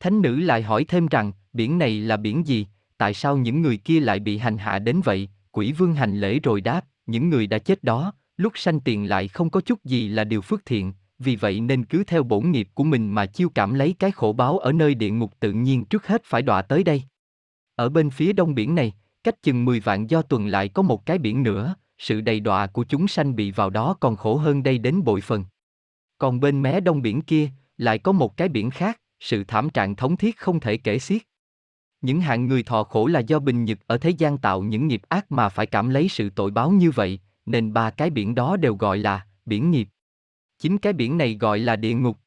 Thánh 0.00 0.22
nữ 0.22 0.36
lại 0.40 0.62
hỏi 0.62 0.84
thêm 0.84 1.06
rằng, 1.06 1.32
biển 1.52 1.78
này 1.78 2.00
là 2.00 2.16
biển 2.16 2.46
gì, 2.46 2.66
tại 2.98 3.14
sao 3.14 3.36
những 3.36 3.62
người 3.62 3.76
kia 3.76 4.00
lại 4.00 4.20
bị 4.20 4.38
hành 4.38 4.58
hạ 4.58 4.78
đến 4.78 5.00
vậy, 5.04 5.28
quỷ 5.52 5.72
vương 5.72 5.94
hành 5.94 6.20
lễ 6.20 6.38
rồi 6.38 6.60
đáp, 6.60 6.84
những 7.06 7.30
người 7.30 7.46
đã 7.46 7.58
chết 7.58 7.84
đó, 7.84 8.12
lúc 8.36 8.52
sanh 8.56 8.80
tiền 8.80 9.08
lại 9.08 9.28
không 9.28 9.50
có 9.50 9.60
chút 9.60 9.84
gì 9.84 10.08
là 10.08 10.24
điều 10.24 10.40
phước 10.40 10.66
thiện, 10.66 10.92
vì 11.18 11.36
vậy 11.36 11.60
nên 11.60 11.84
cứ 11.84 12.04
theo 12.04 12.22
bổn 12.22 12.50
nghiệp 12.50 12.68
của 12.74 12.84
mình 12.84 13.10
mà 13.10 13.26
chiêu 13.26 13.48
cảm 13.48 13.74
lấy 13.74 13.94
cái 13.98 14.10
khổ 14.10 14.32
báo 14.32 14.58
ở 14.58 14.72
nơi 14.72 14.94
địa 14.94 15.10
ngục 15.10 15.32
tự 15.40 15.52
nhiên 15.52 15.84
trước 15.84 16.06
hết 16.06 16.22
phải 16.24 16.42
đọa 16.42 16.62
tới 16.62 16.84
đây. 16.84 17.02
Ở 17.76 17.88
bên 17.88 18.10
phía 18.10 18.32
đông 18.32 18.54
biển 18.54 18.74
này, 18.74 18.92
cách 19.24 19.42
chừng 19.42 19.64
10 19.64 19.80
vạn 19.80 20.10
do 20.10 20.22
tuần 20.22 20.46
lại 20.46 20.68
có 20.68 20.82
một 20.82 21.06
cái 21.06 21.18
biển 21.18 21.42
nữa, 21.42 21.74
sự 21.98 22.20
đầy 22.20 22.40
đọa 22.40 22.66
của 22.66 22.84
chúng 22.84 23.08
sanh 23.08 23.36
bị 23.36 23.50
vào 23.50 23.70
đó 23.70 23.96
còn 24.00 24.16
khổ 24.16 24.36
hơn 24.36 24.62
đây 24.62 24.78
đến 24.78 25.04
bội 25.04 25.20
phần. 25.20 25.44
Còn 26.18 26.40
bên 26.40 26.62
mé 26.62 26.80
đông 26.80 27.02
biển 27.02 27.22
kia, 27.22 27.48
lại 27.78 27.98
có 27.98 28.12
một 28.12 28.36
cái 28.36 28.48
biển 28.48 28.70
khác, 28.70 29.00
sự 29.20 29.44
thảm 29.44 29.70
trạng 29.70 29.96
thống 29.96 30.16
thiết 30.16 30.36
không 30.36 30.60
thể 30.60 30.76
kể 30.76 30.98
xiết. 30.98 31.22
Những 32.00 32.20
hạng 32.20 32.46
người 32.46 32.62
thọ 32.62 32.84
khổ 32.84 33.06
là 33.06 33.20
do 33.20 33.38
bình 33.38 33.64
nhật 33.64 33.78
ở 33.86 33.98
thế 33.98 34.10
gian 34.10 34.38
tạo 34.38 34.62
những 34.62 34.88
nghiệp 34.88 35.02
ác 35.08 35.32
mà 35.32 35.48
phải 35.48 35.66
cảm 35.66 35.88
lấy 35.88 36.08
sự 36.08 36.30
tội 36.30 36.50
báo 36.50 36.70
như 36.70 36.90
vậy, 36.90 37.20
nên 37.46 37.72
ba 37.72 37.90
cái 37.90 38.10
biển 38.10 38.34
đó 38.34 38.56
đều 38.56 38.76
gọi 38.76 38.98
là 38.98 39.26
biển 39.46 39.70
nghiệp. 39.70 39.88
Chính 40.58 40.78
cái 40.78 40.92
biển 40.92 41.18
này 41.18 41.36
gọi 41.40 41.58
là 41.58 41.76
địa 41.76 41.94
ngục. 41.94 42.18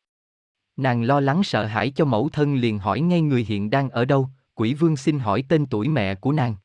Nàng 0.78 1.04
lo 1.04 1.20
lắng 1.20 1.44
sợ 1.44 1.66
hãi 1.66 1.92
cho 1.92 2.06
mẫu 2.06 2.30
thân 2.30 2.56
liền 2.56 2.80
hỏi 2.80 3.02
ngay 3.02 3.22
người 3.22 3.46
hiện 3.48 3.70
đang 3.70 3.90
ở 3.90 4.06
đâu, 4.06 4.30
quỷ 4.58 4.74
vương 4.74 4.98
xin 4.98 5.20
hỏi 5.20 5.44
tên 5.50 5.66
tuổi 5.66 5.90
mẹ 5.90 6.16
của 6.16 6.32
nàng. 6.32 6.56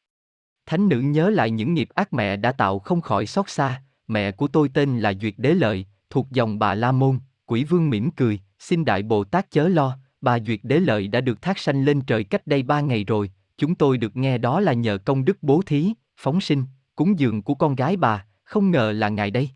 Thánh 0.67 0.89
nữ 0.89 1.01
nhớ 1.01 1.31
lại 1.31 1.51
những 1.51 1.75
nghiệp 1.75 1.89
ác 1.95 2.13
mẹ 2.13 2.37
đã 2.37 2.53
tạo 2.53 2.79
không 2.79 3.01
khỏi 3.01 3.27
xót 3.27 3.51
xa, 3.51 3.83
mẹ 4.09 4.33
của 4.33 4.49
tôi 4.49 4.69
tên 4.75 4.99
là 4.99 5.13
Duyệt 5.21 5.35
Đế 5.37 5.55
Lợi, 5.55 5.87
thuộc 6.11 6.31
dòng 6.31 6.59
bà 6.59 6.75
La 6.75 6.93
Môn, 6.93 7.19
quỷ 7.47 7.65
vương 7.65 7.91
mỉm 7.91 8.11
cười, 8.11 8.41
xin 8.59 8.85
đại 8.85 9.03
Bồ 9.03 9.25
Tát 9.25 9.51
chớ 9.51 9.69
lo, 9.69 9.99
bà 10.21 10.39
Duyệt 10.39 10.61
Đế 10.63 10.81
Lợi 10.81 11.09
đã 11.09 11.21
được 11.21 11.43
thác 11.43 11.59
sanh 11.59 11.85
lên 11.85 12.01
trời 12.01 12.25
cách 12.25 12.47
đây 12.47 12.63
ba 12.63 12.81
ngày 12.81 13.05
rồi, 13.05 13.31
chúng 13.59 13.75
tôi 13.75 13.99
được 13.99 14.17
nghe 14.17 14.39
đó 14.39 14.61
là 14.61 14.73
nhờ 14.73 14.99
công 14.99 15.25
đức 15.25 15.43
bố 15.43 15.63
thí, 15.67 15.93
phóng 16.17 16.41
sinh, 16.41 16.65
cúng 16.97 17.19
dường 17.19 17.43
của 17.43 17.55
con 17.55 17.75
gái 17.75 17.97
bà, 17.97 18.27
không 18.45 18.71
ngờ 18.71 18.93
là 18.93 19.09
ngài 19.09 19.31
đây. 19.31 19.51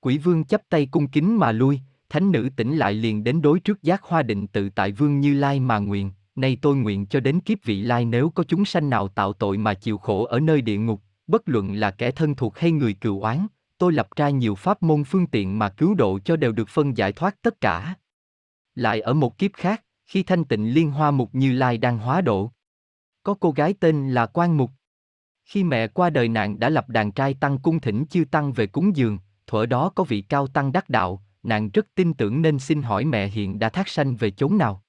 Quỷ 0.00 0.18
vương 0.18 0.44
chấp 0.44 0.62
tay 0.68 0.86
cung 0.86 1.08
kính 1.08 1.38
mà 1.38 1.52
lui, 1.52 1.80
thánh 2.08 2.32
nữ 2.32 2.48
tỉnh 2.56 2.76
lại 2.76 2.94
liền 2.94 3.24
đến 3.24 3.42
đối 3.42 3.60
trước 3.60 3.82
giác 3.82 4.02
hoa 4.02 4.22
định 4.22 4.46
tự 4.46 4.70
tại 4.70 4.92
vương 4.92 5.20
như 5.20 5.34
lai 5.34 5.60
mà 5.60 5.78
nguyện, 5.78 6.12
nay 6.36 6.58
tôi 6.62 6.76
nguyện 6.76 7.06
cho 7.06 7.20
đến 7.20 7.40
kiếp 7.40 7.58
vị 7.64 7.82
lai 7.82 8.04
nếu 8.04 8.30
có 8.30 8.44
chúng 8.44 8.64
sanh 8.64 8.90
nào 8.90 9.08
tạo 9.08 9.32
tội 9.32 9.58
mà 9.58 9.74
chịu 9.74 9.98
khổ 9.98 10.24
ở 10.24 10.40
nơi 10.40 10.60
địa 10.60 10.78
ngục, 10.78 11.02
bất 11.26 11.48
luận 11.48 11.74
là 11.74 11.90
kẻ 11.90 12.10
thân 12.10 12.34
thuộc 12.34 12.58
hay 12.58 12.72
người 12.72 12.94
cừu 12.94 13.22
oán, 13.22 13.46
tôi 13.78 13.92
lập 13.92 14.08
ra 14.16 14.30
nhiều 14.30 14.54
pháp 14.54 14.82
môn 14.82 15.04
phương 15.04 15.26
tiện 15.26 15.58
mà 15.58 15.68
cứu 15.68 15.94
độ 15.94 16.18
cho 16.18 16.36
đều 16.36 16.52
được 16.52 16.68
phân 16.68 16.96
giải 16.96 17.12
thoát 17.12 17.42
tất 17.42 17.60
cả. 17.60 17.94
Lại 18.74 19.00
ở 19.00 19.14
một 19.14 19.38
kiếp 19.38 19.50
khác, 19.54 19.84
khi 20.06 20.22
thanh 20.22 20.44
tịnh 20.44 20.74
liên 20.74 20.90
hoa 20.90 21.10
mục 21.10 21.30
như 21.32 21.52
lai 21.52 21.78
đang 21.78 21.98
hóa 21.98 22.20
độ. 22.20 22.52
Có 23.22 23.34
cô 23.40 23.50
gái 23.50 23.74
tên 23.80 24.10
là 24.10 24.26
Quan 24.26 24.56
Mục. 24.56 24.70
Khi 25.44 25.64
mẹ 25.64 25.88
qua 25.88 26.10
đời 26.10 26.28
nạn 26.28 26.58
đã 26.58 26.68
lập 26.68 26.88
đàn 26.88 27.12
trai 27.12 27.34
tăng 27.34 27.58
cung 27.58 27.80
thỉnh 27.80 28.04
chư 28.10 28.24
tăng 28.30 28.52
về 28.52 28.66
cúng 28.66 28.96
dường, 28.96 29.18
thuở 29.46 29.66
đó 29.66 29.92
có 29.94 30.04
vị 30.04 30.22
cao 30.22 30.46
tăng 30.46 30.72
đắc 30.72 30.88
đạo, 30.88 31.22
nàng 31.42 31.70
rất 31.70 31.86
tin 31.94 32.14
tưởng 32.14 32.42
nên 32.42 32.58
xin 32.58 32.82
hỏi 32.82 33.04
mẹ 33.04 33.28
hiện 33.28 33.58
đã 33.58 33.68
thác 33.68 33.88
sanh 33.88 34.16
về 34.16 34.30
chốn 34.30 34.58
nào. 34.58 34.84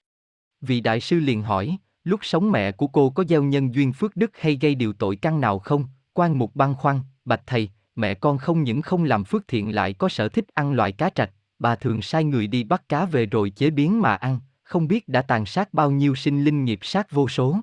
Vị 0.62 0.82
đại 0.82 1.00
sư 1.00 1.20
liền 1.20 1.42
hỏi, 1.42 1.78
lúc 2.04 2.20
sống 2.24 2.52
mẹ 2.52 2.72
của 2.72 2.88
cô 2.88 3.10
có 3.10 3.24
gieo 3.30 3.44
nhân 3.44 3.76
duyên 3.76 3.94
phước 3.94 4.16
đức 4.16 4.32
hay 4.40 4.58
gây 4.62 4.76
điều 4.76 4.94
tội 4.94 5.16
căn 5.16 5.42
nào 5.42 5.60
không? 5.60 5.86
Quan 6.14 6.38
mục 6.38 6.56
băng 6.56 6.76
khoăn, 6.76 7.00
bạch 7.26 7.42
thầy, 7.48 7.70
mẹ 7.96 8.14
con 8.14 8.38
không 8.38 8.64
những 8.64 8.82
không 8.82 9.04
làm 9.04 9.24
phước 9.24 9.48
thiện 9.48 9.76
lại 9.76 9.94
có 9.94 10.10
sở 10.10 10.30
thích 10.30 10.46
ăn 10.54 10.74
loại 10.74 10.92
cá 10.92 11.10
trạch, 11.10 11.32
bà 11.60 11.76
thường 11.76 12.02
sai 12.02 12.24
người 12.24 12.48
đi 12.48 12.64
bắt 12.64 12.90
cá 12.90 13.06
về 13.06 13.26
rồi 13.26 13.50
chế 13.50 13.70
biến 13.70 14.02
mà 14.02 14.16
ăn, 14.16 14.40
không 14.64 14.88
biết 14.88 15.08
đã 15.08 15.22
tàn 15.22 15.46
sát 15.46 15.74
bao 15.74 15.92
nhiêu 15.92 16.16
sinh 16.16 16.44
linh 16.44 16.66
nghiệp 16.66 16.80
sát 16.82 17.12
vô 17.12 17.28
số. 17.28 17.58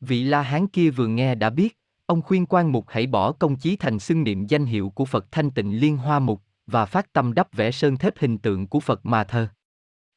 Vị 0.00 0.22
La 0.22 0.42
Hán 0.42 0.66
kia 0.66 0.90
vừa 0.90 1.06
nghe 1.06 1.34
đã 1.34 1.50
biết, 1.50 1.78
ông 2.06 2.22
khuyên 2.22 2.46
quan 2.46 2.72
mục 2.72 2.84
hãy 2.88 3.06
bỏ 3.06 3.32
công 3.32 3.56
chí 3.56 3.76
thành 3.76 3.98
xưng 3.98 4.24
niệm 4.24 4.46
danh 4.46 4.64
hiệu 4.64 4.90
của 4.90 5.04
Phật 5.04 5.32
thanh 5.32 5.50
tịnh 5.50 5.80
liên 5.80 5.96
hoa 5.96 6.18
mục, 6.18 6.42
và 6.66 6.86
phát 6.86 7.12
tâm 7.12 7.34
đắp 7.34 7.52
vẽ 7.52 7.70
sơn 7.70 7.96
thép 7.96 8.18
hình 8.18 8.38
tượng 8.38 8.66
của 8.66 8.80
Phật 8.80 9.06
mà 9.06 9.24
thơ. 9.24 9.48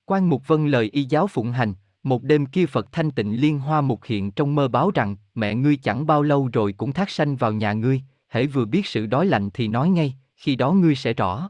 Quan 0.05 0.29
mục 0.29 0.47
vâng 0.47 0.67
lời 0.67 0.89
y 0.93 1.03
giáo 1.03 1.27
phụng 1.27 1.51
hành, 1.51 1.73
một 2.03 2.23
đêm 2.23 2.45
kia 2.45 2.65
Phật 2.65 2.91
thanh 2.91 3.11
tịnh 3.11 3.41
liên 3.41 3.59
hoa 3.59 3.81
mục 3.81 4.03
hiện 4.03 4.31
trong 4.31 4.55
mơ 4.55 4.67
báo 4.67 4.91
rằng, 4.91 5.15
mẹ 5.35 5.55
ngươi 5.55 5.77
chẳng 5.77 6.05
bao 6.07 6.23
lâu 6.23 6.49
rồi 6.53 6.73
cũng 6.73 6.93
thác 6.93 7.09
sanh 7.09 7.35
vào 7.35 7.51
nhà 7.51 7.73
ngươi, 7.73 8.01
hễ 8.29 8.45
vừa 8.45 8.65
biết 8.65 8.85
sự 8.85 9.05
đói 9.05 9.25
lạnh 9.25 9.49
thì 9.53 9.67
nói 9.67 9.89
ngay, 9.89 10.15
khi 10.35 10.55
đó 10.55 10.71
ngươi 10.71 10.95
sẽ 10.95 11.13
rõ. 11.13 11.49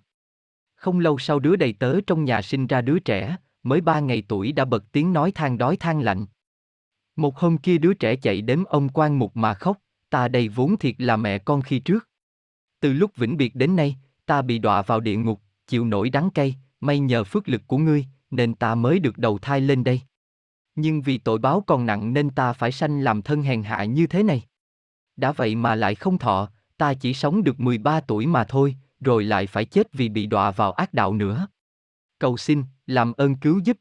Không 0.76 1.00
lâu 1.00 1.18
sau 1.18 1.40
đứa 1.40 1.56
đầy 1.56 1.74
tớ 1.74 2.02
trong 2.08 2.26
nhà 2.26 2.42
sinh 2.42 2.68
ra 2.68 2.82
đứa 2.82 3.00
trẻ, 3.00 3.38
mới 3.64 3.82
ba 3.82 4.00
ngày 4.00 4.24
tuổi 4.28 4.52
đã 4.52 4.66
bật 4.66 4.92
tiếng 4.92 5.14
nói 5.14 5.32
than 5.32 5.58
đói 5.58 5.78
than 5.78 6.02
lạnh. 6.02 6.26
Một 7.16 7.38
hôm 7.38 7.58
kia 7.58 7.78
đứa 7.78 7.94
trẻ 7.94 8.16
chạy 8.16 8.42
đến 8.42 8.64
ông 8.70 8.90
quan 8.90 9.20
mục 9.20 9.38
mà 9.38 9.54
khóc, 9.54 9.78
ta 10.10 10.28
đây 10.28 10.48
vốn 10.48 10.78
thiệt 10.78 10.96
là 10.98 11.18
mẹ 11.18 11.38
con 11.38 11.62
khi 11.62 11.80
trước. 11.80 12.10
Từ 12.80 12.94
lúc 12.94 13.12
vĩnh 13.16 13.38
biệt 13.38 13.56
đến 13.56 13.76
nay, 13.76 13.98
ta 14.26 14.42
bị 14.42 14.60
đọa 14.60 14.82
vào 14.82 15.00
địa 15.00 15.16
ngục, 15.16 15.42
chịu 15.68 15.86
nổi 15.86 16.10
đắng 16.10 16.30
cay, 16.30 16.56
may 16.80 17.00
nhờ 17.00 17.24
phước 17.24 17.50
lực 17.50 17.62
của 17.68 17.78
ngươi, 17.78 18.06
nên 18.32 18.54
ta 18.56 18.76
mới 18.76 19.00
được 19.00 19.18
đầu 19.18 19.38
thai 19.38 19.62
lên 19.62 19.84
đây. 19.84 20.02
Nhưng 20.82 21.02
vì 21.02 21.18
tội 21.18 21.38
báo 21.38 21.64
còn 21.68 21.86
nặng 21.86 22.14
nên 22.14 22.30
ta 22.30 22.54
phải 22.54 22.72
sanh 22.72 23.02
làm 23.02 23.22
thân 23.22 23.42
hèn 23.42 23.64
hạ 23.64 23.84
như 23.84 24.08
thế 24.08 24.24
này. 24.24 24.44
Đã 25.16 25.32
vậy 25.32 25.56
mà 25.56 25.76
lại 25.76 25.96
không 25.96 26.18
thọ, 26.18 26.50
ta 26.78 26.94
chỉ 26.94 27.14
sống 27.14 27.44
được 27.44 27.60
13 27.60 28.00
tuổi 28.00 28.26
mà 28.26 28.44
thôi, 28.44 28.76
rồi 29.00 29.24
lại 29.24 29.48
phải 29.48 29.66
chết 29.66 29.94
vì 29.94 30.10
bị 30.10 30.26
đọa 30.26 30.52
vào 30.52 30.72
ác 30.72 30.94
đạo 30.94 31.14
nữa. 31.14 31.48
Cầu 32.20 32.38
xin, 32.38 32.64
làm 32.88 33.14
ơn 33.14 33.36
cứu 33.36 33.60
giúp. 33.64 33.78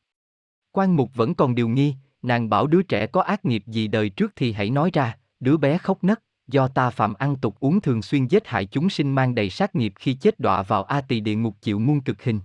Quan 0.73 0.97
mục 0.97 1.11
vẫn 1.15 1.35
còn 1.35 1.55
điều 1.55 1.69
nghi, 1.69 1.95
nàng 2.23 2.51
bảo 2.51 2.67
đứa 2.67 2.83
trẻ 2.83 3.07
có 3.07 3.23
ác 3.23 3.45
nghiệp 3.45 3.63
gì 3.67 3.89
đời 3.89 4.09
trước 4.09 4.33
thì 4.37 4.53
hãy 4.53 4.71
nói 4.71 4.91
ra, 4.93 5.19
đứa 5.41 5.57
bé 5.57 5.79
khóc 5.79 6.05
nấc, 6.05 6.23
do 6.49 6.69
ta 6.69 6.91
phạm 6.91 7.15
ăn 7.15 7.37
tục 7.37 7.61
uống 7.61 7.81
thường 7.81 8.03
xuyên 8.03 8.27
giết 8.27 8.47
hại 8.47 8.67
chúng 8.67 8.91
sinh 8.91 9.15
mang 9.15 9.35
đầy 9.35 9.51
sát 9.51 9.75
nghiệp 9.75 9.93
khi 9.97 10.15
chết 10.15 10.41
đọa 10.41 10.63
vào 10.63 10.83
A 10.85 11.01
tỳ 11.01 11.21
địa 11.21 11.35
ngục 11.35 11.57
chịu 11.61 11.79
muôn 11.79 12.01
cực 12.01 12.23
hình. 12.23 12.41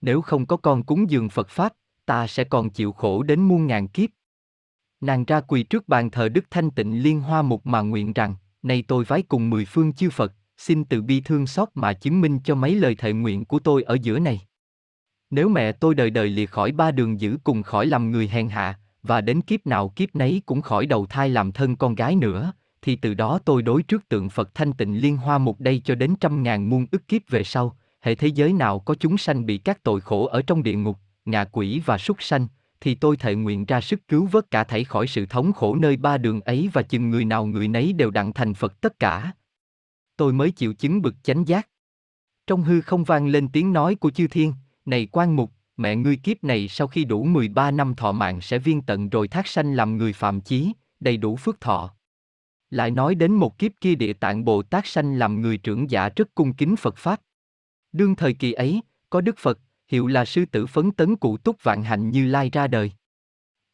Nếu 0.00 0.22
không 0.22 0.46
có 0.46 0.56
con 0.56 0.82
cúng 0.82 1.10
dường 1.10 1.28
Phật 1.28 1.48
Pháp, 1.48 1.72
ta 2.10 2.26
sẽ 2.26 2.44
còn 2.44 2.70
chịu 2.70 2.92
khổ 2.92 3.22
đến 3.22 3.40
muôn 3.40 3.66
ngàn 3.66 3.88
kiếp. 3.88 4.10
Nàng 5.00 5.24
ra 5.24 5.40
quỳ 5.40 5.62
trước 5.62 5.88
bàn 5.88 6.10
thờ 6.10 6.28
Đức 6.28 6.44
Thanh 6.50 6.70
Tịnh 6.70 7.02
Liên 7.02 7.20
Hoa 7.20 7.42
Mục 7.42 7.66
mà 7.66 7.80
nguyện 7.80 8.12
rằng, 8.12 8.34
nay 8.62 8.84
tôi 8.88 9.04
vái 9.04 9.22
cùng 9.22 9.50
mười 9.50 9.64
phương 9.64 9.92
chư 9.92 10.10
Phật, 10.10 10.32
xin 10.56 10.84
từ 10.84 11.02
bi 11.02 11.20
thương 11.20 11.46
xót 11.46 11.68
mà 11.74 11.92
chứng 11.92 12.20
minh 12.20 12.38
cho 12.44 12.54
mấy 12.54 12.74
lời 12.74 12.94
thệ 12.94 13.12
nguyện 13.12 13.44
của 13.44 13.58
tôi 13.58 13.82
ở 13.82 13.96
giữa 14.02 14.18
này. 14.18 14.40
Nếu 15.30 15.48
mẹ 15.48 15.72
tôi 15.72 15.94
đời 15.94 16.10
đời 16.10 16.28
lìa 16.28 16.46
khỏi 16.46 16.72
ba 16.72 16.90
đường 16.90 17.20
giữ 17.20 17.38
cùng 17.44 17.62
khỏi 17.62 17.86
làm 17.86 18.10
người 18.10 18.28
hèn 18.28 18.48
hạ, 18.48 18.78
và 19.02 19.20
đến 19.20 19.40
kiếp 19.40 19.66
nào 19.66 19.88
kiếp 19.88 20.16
nấy 20.16 20.42
cũng 20.46 20.62
khỏi 20.62 20.86
đầu 20.86 21.06
thai 21.06 21.28
làm 21.28 21.52
thân 21.52 21.76
con 21.76 21.94
gái 21.94 22.16
nữa, 22.16 22.52
thì 22.82 22.96
từ 22.96 23.14
đó 23.14 23.38
tôi 23.44 23.62
đối 23.62 23.82
trước 23.82 24.08
tượng 24.08 24.30
Phật 24.30 24.54
thanh 24.54 24.72
tịnh 24.72 25.00
liên 25.00 25.16
hoa 25.16 25.38
mục 25.38 25.60
đây 25.60 25.82
cho 25.84 25.94
đến 25.94 26.14
trăm 26.20 26.42
ngàn 26.42 26.70
muôn 26.70 26.86
ức 26.90 27.08
kiếp 27.08 27.22
về 27.28 27.44
sau, 27.44 27.76
hệ 28.00 28.14
thế 28.14 28.28
giới 28.28 28.52
nào 28.52 28.78
có 28.78 28.94
chúng 28.94 29.18
sanh 29.18 29.46
bị 29.46 29.58
các 29.58 29.82
tội 29.82 30.00
khổ 30.00 30.26
ở 30.26 30.42
trong 30.42 30.62
địa 30.62 30.74
ngục, 30.74 30.98
ngạ 31.30 31.44
quỷ 31.44 31.82
và 31.86 31.98
súc 31.98 32.22
sanh, 32.22 32.46
thì 32.80 32.94
tôi 32.94 33.16
thệ 33.16 33.34
nguyện 33.34 33.64
ra 33.64 33.80
sức 33.80 34.08
cứu 34.08 34.26
vớt 34.26 34.50
cả 34.50 34.64
thảy 34.64 34.84
khỏi 34.84 35.06
sự 35.06 35.26
thống 35.26 35.52
khổ 35.52 35.74
nơi 35.74 35.96
ba 35.96 36.18
đường 36.18 36.40
ấy 36.40 36.70
và 36.72 36.82
chừng 36.82 37.10
người 37.10 37.24
nào 37.24 37.46
người 37.46 37.68
nấy 37.68 37.92
đều 37.92 38.10
đặng 38.10 38.32
thành 38.32 38.54
Phật 38.54 38.80
tất 38.80 38.98
cả. 38.98 39.32
Tôi 40.16 40.32
mới 40.32 40.50
chịu 40.50 40.74
chứng 40.74 41.02
bực 41.02 41.14
chánh 41.22 41.48
giác. 41.48 41.68
Trong 42.46 42.62
hư 42.62 42.80
không 42.80 43.04
vang 43.04 43.26
lên 43.26 43.48
tiếng 43.48 43.72
nói 43.72 43.94
của 43.94 44.10
chư 44.10 44.26
thiên, 44.26 44.54
này 44.84 45.06
quan 45.12 45.36
mục, 45.36 45.52
mẹ 45.76 45.96
ngươi 45.96 46.16
kiếp 46.16 46.44
này 46.44 46.68
sau 46.68 46.86
khi 46.86 47.04
đủ 47.04 47.24
13 47.24 47.70
năm 47.70 47.94
thọ 47.94 48.12
mạng 48.12 48.40
sẽ 48.40 48.58
viên 48.58 48.82
tận 48.82 49.08
rồi 49.08 49.28
thác 49.28 49.46
sanh 49.46 49.74
làm 49.74 49.96
người 49.96 50.12
phạm 50.12 50.40
chí, 50.40 50.72
đầy 51.00 51.16
đủ 51.16 51.36
phước 51.36 51.60
thọ. 51.60 51.94
Lại 52.70 52.90
nói 52.90 53.14
đến 53.14 53.32
một 53.32 53.58
kiếp 53.58 53.72
kia 53.80 53.94
địa 53.94 54.12
tạng 54.12 54.44
Bồ 54.44 54.62
Tát 54.62 54.86
sanh 54.86 55.18
làm 55.18 55.40
người 55.40 55.58
trưởng 55.58 55.90
giả 55.90 56.08
rất 56.16 56.34
cung 56.34 56.54
kính 56.54 56.76
Phật 56.76 56.96
Pháp. 56.96 57.20
Đương 57.92 58.16
thời 58.16 58.34
kỳ 58.34 58.52
ấy, 58.52 58.80
có 59.10 59.20
Đức 59.20 59.38
Phật, 59.38 59.58
hiệu 59.90 60.06
là 60.06 60.24
sư 60.24 60.44
tử 60.44 60.66
phấn 60.66 60.90
tấn 60.90 61.16
cụ 61.16 61.36
túc 61.36 61.62
vạn 61.62 61.82
hạnh 61.82 62.10
như 62.10 62.26
lai 62.26 62.50
ra 62.52 62.66
đời. 62.66 62.92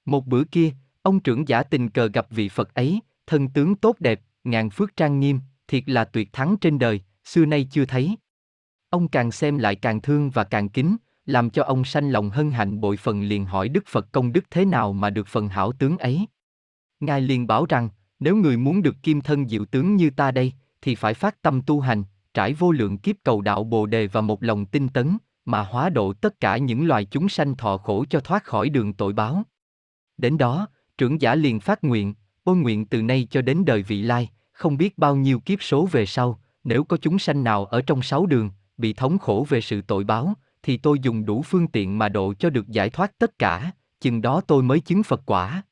Một 0.05 0.27
bữa 0.27 0.45
kia, 0.45 0.71
ông 1.03 1.21
trưởng 1.21 1.49
giả 1.49 1.63
tình 1.63 1.91
cờ 1.91 2.09
gặp 2.09 2.27
vị 2.31 2.49
Phật 2.49 2.75
ấy, 2.75 3.01
thân 3.27 3.49
tướng 3.49 3.77
tốt 3.77 3.97
đẹp, 3.99 4.21
ngàn 4.45 4.71
phước 4.71 4.97
trang 4.97 5.21
nghiêm, 5.21 5.41
thiệt 5.69 5.83
là 5.87 6.05
tuyệt 6.05 6.33
thắng 6.33 6.57
trên 6.61 6.79
đời, 6.79 7.01
xưa 7.25 7.47
nay 7.47 7.69
chưa 7.71 7.85
thấy. 7.85 8.17
Ông 8.91 9.09
càng 9.09 9.33
xem 9.33 9.59
lại 9.59 9.75
càng 9.77 10.01
thương 10.01 10.31
và 10.31 10.45
càng 10.45 10.69
kính, 10.69 10.97
làm 11.27 11.51
cho 11.51 11.63
ông 11.63 11.85
sanh 11.85 12.11
lòng 12.11 12.31
hân 12.31 12.51
hạnh 12.51 12.81
bội 12.81 12.97
phần 12.97 13.23
liền 13.23 13.45
hỏi 13.45 13.69
Đức 13.69 13.85
Phật 13.87 14.13
công 14.13 14.33
đức 14.33 14.45
thế 14.51 14.65
nào 14.65 14.93
mà 14.93 15.11
được 15.11 15.27
phần 15.27 15.49
hảo 15.49 15.73
tướng 15.73 15.99
ấy. 15.99 16.27
Ngài 17.01 17.21
liền 17.21 17.47
bảo 17.47 17.67
rằng, 17.69 17.89
nếu 18.21 18.37
người 18.37 18.57
muốn 18.57 18.83
được 18.83 18.97
kim 19.03 19.21
thân 19.21 19.49
diệu 19.49 19.65
tướng 19.65 19.97
như 19.97 20.11
ta 20.11 20.31
đây, 20.31 20.53
thì 20.83 20.95
phải 20.95 21.15
phát 21.15 21.43
tâm 21.43 21.63
tu 21.67 21.81
hành, 21.81 22.05
trải 22.35 22.55
vô 22.55 22.73
lượng 22.73 22.99
kiếp 22.99 23.17
cầu 23.23 23.41
đạo 23.41 23.65
Bồ 23.65 23.87
đề 23.87 24.07
và 24.07 24.21
một 24.21 24.43
lòng 24.43 24.67
tinh 24.67 24.89
tấn, 24.89 25.19
mà 25.47 25.63
hóa 25.63 25.91
độ 25.91 26.13
tất 26.13 26.41
cả 26.41 26.57
những 26.57 26.87
loài 26.87 27.05
chúng 27.05 27.29
sanh 27.29 27.57
thọ 27.57 27.77
khổ 27.77 28.05
cho 28.11 28.21
thoát 28.21 28.45
khỏi 28.45 28.69
đường 28.69 28.93
tội 28.93 29.13
báo. 29.13 29.43
Đến 30.17 30.39
đó, 30.39 30.69
trưởng 30.99 31.21
giả 31.21 31.35
liền 31.35 31.61
phát 31.61 31.85
nguyện, 31.85 32.15
ôi 32.45 32.57
nguyện 32.57 32.87
từ 32.87 33.03
nay 33.03 33.29
cho 33.31 33.43
đến 33.43 33.65
đời 33.65 33.83
vị 33.83 34.03
lai, 34.03 34.31
không 34.53 34.77
biết 34.77 34.99
bao 34.99 35.17
nhiêu 35.17 35.41
kiếp 35.41 35.63
số 35.63 35.87
về 35.87 36.07
sau, 36.07 36.41
nếu 36.65 36.85
có 36.85 36.97
chúng 36.97 37.19
sanh 37.19 37.45
nào 37.45 37.65
ở 37.65 37.83
trong 37.83 38.03
sáu 38.03 38.27
đường, 38.27 38.51
bị 38.77 38.93
thống 38.93 39.19
khổ 39.19 39.47
về 39.49 39.61
sự 39.61 39.83
tội 39.83 40.05
báo, 40.05 40.35
thì 40.63 40.77
tôi 40.77 40.99
dùng 40.99 41.25
đủ 41.25 41.43
phương 41.43 41.69
tiện 41.69 41.99
mà 41.99 42.09
độ 42.09 42.35
cho 42.35 42.51
được 42.51 42.69
giải 42.69 42.91
thoát 42.91 43.19
tất 43.19 43.39
cả, 43.39 43.71
chừng 44.01 44.23
đó 44.23 44.41
tôi 44.41 44.63
mới 44.63 44.81
chứng 44.81 45.03
Phật 45.03 45.23
quả. 45.27 45.63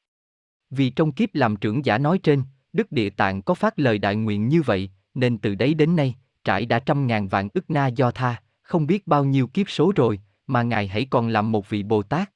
Vì 0.70 0.90
trong 0.90 1.12
kiếp 1.12 1.34
làm 1.34 1.56
trưởng 1.56 1.84
giả 1.84 1.98
nói 1.98 2.18
trên, 2.18 2.42
Đức 2.72 2.92
Địa 2.92 3.10
Tạng 3.10 3.42
có 3.42 3.54
phát 3.54 3.78
lời 3.78 3.98
đại 3.98 4.16
nguyện 4.16 4.48
như 4.48 4.62
vậy, 4.62 4.90
nên 5.14 5.38
từ 5.38 5.54
đấy 5.54 5.74
đến 5.74 5.96
nay, 5.96 6.14
trải 6.44 6.66
đã 6.66 6.78
trăm 6.78 7.06
ngàn 7.06 7.28
vạn 7.28 7.48
ức 7.54 7.70
na 7.70 7.86
do 7.86 8.10
tha, 8.10 8.42
không 8.64 8.86
biết 8.86 9.06
bao 9.06 9.24
nhiêu 9.24 9.46
kiếp 9.46 9.70
số 9.70 9.92
rồi, 9.96 10.20
mà 10.46 10.62
Ngài 10.62 10.88
hãy 10.88 11.06
còn 11.10 11.28
làm 11.28 11.52
một 11.52 11.68
vị 11.68 11.82
Bồ 11.82 12.02
Tát. 12.02 12.30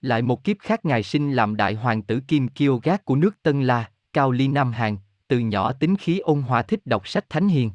Lại 0.00 0.22
một 0.22 0.44
kiếp 0.44 0.56
khác 0.60 0.84
Ngài 0.84 1.02
sinh 1.02 1.32
làm 1.32 1.56
đại 1.56 1.74
hoàng 1.74 2.02
tử 2.02 2.20
Kim 2.28 2.48
Kiêu 2.48 2.80
Gác 2.82 3.04
của 3.04 3.16
nước 3.16 3.42
Tân 3.42 3.62
La, 3.62 3.90
Cao 4.12 4.30
Ly 4.30 4.48
Nam 4.48 4.72
Hàn, 4.72 4.96
từ 5.28 5.38
nhỏ 5.38 5.72
tính 5.72 5.96
khí 5.96 6.18
ôn 6.18 6.42
hòa 6.42 6.62
thích 6.62 6.86
đọc 6.86 7.08
sách 7.08 7.30
thánh 7.30 7.48
hiền. 7.48 7.70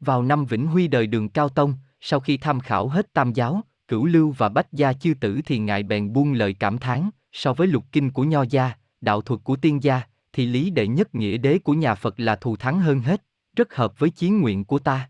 Vào 0.00 0.22
năm 0.22 0.44
Vĩnh 0.44 0.66
Huy 0.66 0.88
đời 0.88 1.06
đường 1.06 1.28
Cao 1.28 1.48
Tông, 1.48 1.74
sau 2.00 2.20
khi 2.20 2.36
tham 2.36 2.60
khảo 2.60 2.88
hết 2.88 3.12
tam 3.12 3.32
giáo, 3.32 3.62
cửu 3.88 4.06
lưu 4.06 4.34
và 4.38 4.48
bách 4.48 4.72
gia 4.72 4.92
chư 4.92 5.14
tử 5.20 5.40
thì 5.46 5.58
Ngài 5.58 5.82
bèn 5.82 6.12
buông 6.12 6.32
lời 6.32 6.54
cảm 6.54 6.78
thán, 6.78 7.10
so 7.32 7.52
với 7.52 7.66
lục 7.66 7.84
kinh 7.92 8.10
của 8.10 8.24
Nho 8.24 8.42
gia, 8.42 8.72
đạo 9.00 9.20
thuật 9.20 9.40
của 9.44 9.56
tiên 9.56 9.82
gia, 9.82 10.02
thì 10.32 10.46
lý 10.46 10.70
đệ 10.70 10.86
nhất 10.86 11.14
nghĩa 11.14 11.36
đế 11.36 11.58
của 11.58 11.74
nhà 11.74 11.94
Phật 11.94 12.20
là 12.20 12.36
thù 12.36 12.56
thắng 12.56 12.80
hơn 12.80 13.00
hết, 13.00 13.22
rất 13.56 13.74
hợp 13.74 13.98
với 13.98 14.10
chiến 14.10 14.40
nguyện 14.40 14.64
của 14.64 14.78
ta. 14.78 15.08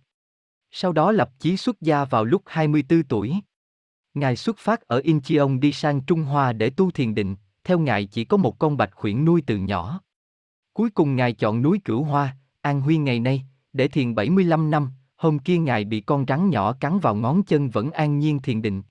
Sau 0.70 0.92
đó 0.92 1.12
lập 1.12 1.30
chí 1.38 1.56
xuất 1.56 1.80
gia 1.80 2.04
vào 2.04 2.24
lúc 2.24 2.42
24 2.46 3.02
tuổi. 3.02 3.34
Ngài 4.14 4.36
xuất 4.36 4.58
phát 4.58 4.80
ở 4.80 5.00
Incheon 5.04 5.60
đi 5.60 5.72
sang 5.72 6.00
Trung 6.00 6.22
Hoa 6.22 6.52
để 6.52 6.70
tu 6.70 6.90
thiền 6.90 7.14
định, 7.14 7.36
theo 7.64 7.78
Ngài 7.78 8.04
chỉ 8.06 8.24
có 8.24 8.36
một 8.36 8.58
con 8.58 8.76
bạch 8.76 8.90
khuyển 8.94 9.24
nuôi 9.24 9.42
từ 9.46 9.56
nhỏ. 9.56 10.00
Cuối 10.72 10.90
cùng 10.90 11.16
Ngài 11.16 11.32
chọn 11.32 11.62
núi 11.62 11.80
Cửu 11.84 12.02
Hoa, 12.02 12.36
An 12.60 12.80
Huy 12.80 12.96
ngày 12.96 13.20
nay, 13.20 13.44
để 13.72 13.88
thiền 13.88 14.14
75 14.14 14.70
năm, 14.70 14.90
hôm 15.16 15.38
kia 15.38 15.58
Ngài 15.58 15.84
bị 15.84 16.00
con 16.00 16.24
rắn 16.28 16.50
nhỏ 16.50 16.72
cắn 16.72 16.98
vào 16.98 17.14
ngón 17.14 17.42
chân 17.42 17.70
vẫn 17.70 17.90
an 17.90 18.18
nhiên 18.18 18.42
thiền 18.42 18.62
định. 18.62 18.82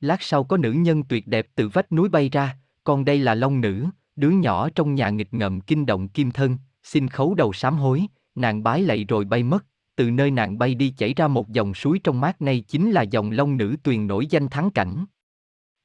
Lát 0.00 0.22
sau 0.22 0.44
có 0.44 0.56
nữ 0.56 0.72
nhân 0.72 1.02
tuyệt 1.02 1.26
đẹp 1.26 1.46
từ 1.54 1.68
vách 1.68 1.92
núi 1.92 2.08
bay 2.08 2.28
ra, 2.28 2.56
còn 2.84 3.04
đây 3.04 3.18
là 3.18 3.34
Long 3.34 3.60
Nữ, 3.60 3.86
đứa 4.16 4.30
nhỏ 4.30 4.68
trong 4.74 4.94
nhà 4.94 5.10
nghịch 5.10 5.34
ngợm 5.34 5.60
kinh 5.60 5.86
động 5.86 6.08
kim 6.08 6.30
thân, 6.30 6.56
xin 6.82 7.08
khấu 7.08 7.34
đầu 7.34 7.52
sám 7.52 7.76
hối, 7.76 8.06
nàng 8.34 8.62
bái 8.62 8.82
lạy 8.82 9.04
rồi 9.04 9.24
bay 9.24 9.42
mất, 9.42 9.64
từ 9.96 10.10
nơi 10.10 10.30
nàng 10.30 10.58
bay 10.58 10.74
đi 10.74 10.90
chảy 10.90 11.14
ra 11.14 11.28
một 11.28 11.48
dòng 11.48 11.74
suối 11.74 12.00
trong 12.04 12.20
mát 12.20 12.42
này 12.42 12.60
chính 12.60 12.90
là 12.90 13.02
dòng 13.02 13.30
long 13.30 13.56
nữ 13.56 13.76
tuyền 13.82 14.06
nổi 14.06 14.26
danh 14.26 14.48
thắng 14.48 14.70
cảnh. 14.70 15.04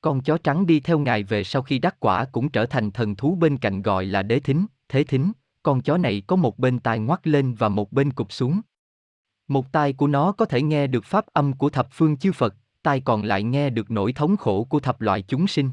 Con 0.01 0.21
chó 0.21 0.37
trắng 0.37 0.65
đi 0.65 0.79
theo 0.79 0.99
ngài 0.99 1.23
về 1.23 1.43
sau 1.43 1.61
khi 1.61 1.79
đắc 1.79 1.95
quả 1.99 2.25
cũng 2.25 2.49
trở 2.49 2.65
thành 2.65 2.91
thần 2.91 3.15
thú 3.15 3.35
bên 3.35 3.57
cạnh 3.57 3.81
gọi 3.81 4.05
là 4.05 4.23
đế 4.23 4.39
thính, 4.39 4.65
thế 4.89 5.03
thính, 5.03 5.31
con 5.63 5.81
chó 5.81 5.97
này 5.97 6.21
có 6.27 6.35
một 6.35 6.59
bên 6.59 6.79
tai 6.79 6.99
ngoắt 6.99 7.27
lên 7.27 7.53
và 7.53 7.69
một 7.69 7.91
bên 7.91 8.13
cụp 8.13 8.31
xuống. 8.31 8.61
Một 9.47 9.71
tai 9.71 9.93
của 9.93 10.07
nó 10.07 10.31
có 10.31 10.45
thể 10.45 10.61
nghe 10.61 10.87
được 10.87 11.05
pháp 11.05 11.25
âm 11.33 11.53
của 11.53 11.69
thập 11.69 11.87
phương 11.91 12.17
chư 12.17 12.31
Phật, 12.31 12.55
tai 12.83 12.99
còn 12.99 13.23
lại 13.23 13.43
nghe 13.43 13.69
được 13.69 13.91
nỗi 13.91 14.13
thống 14.13 14.37
khổ 14.37 14.63
của 14.63 14.79
thập 14.79 15.01
loại 15.01 15.21
chúng 15.21 15.47
sinh. 15.47 15.71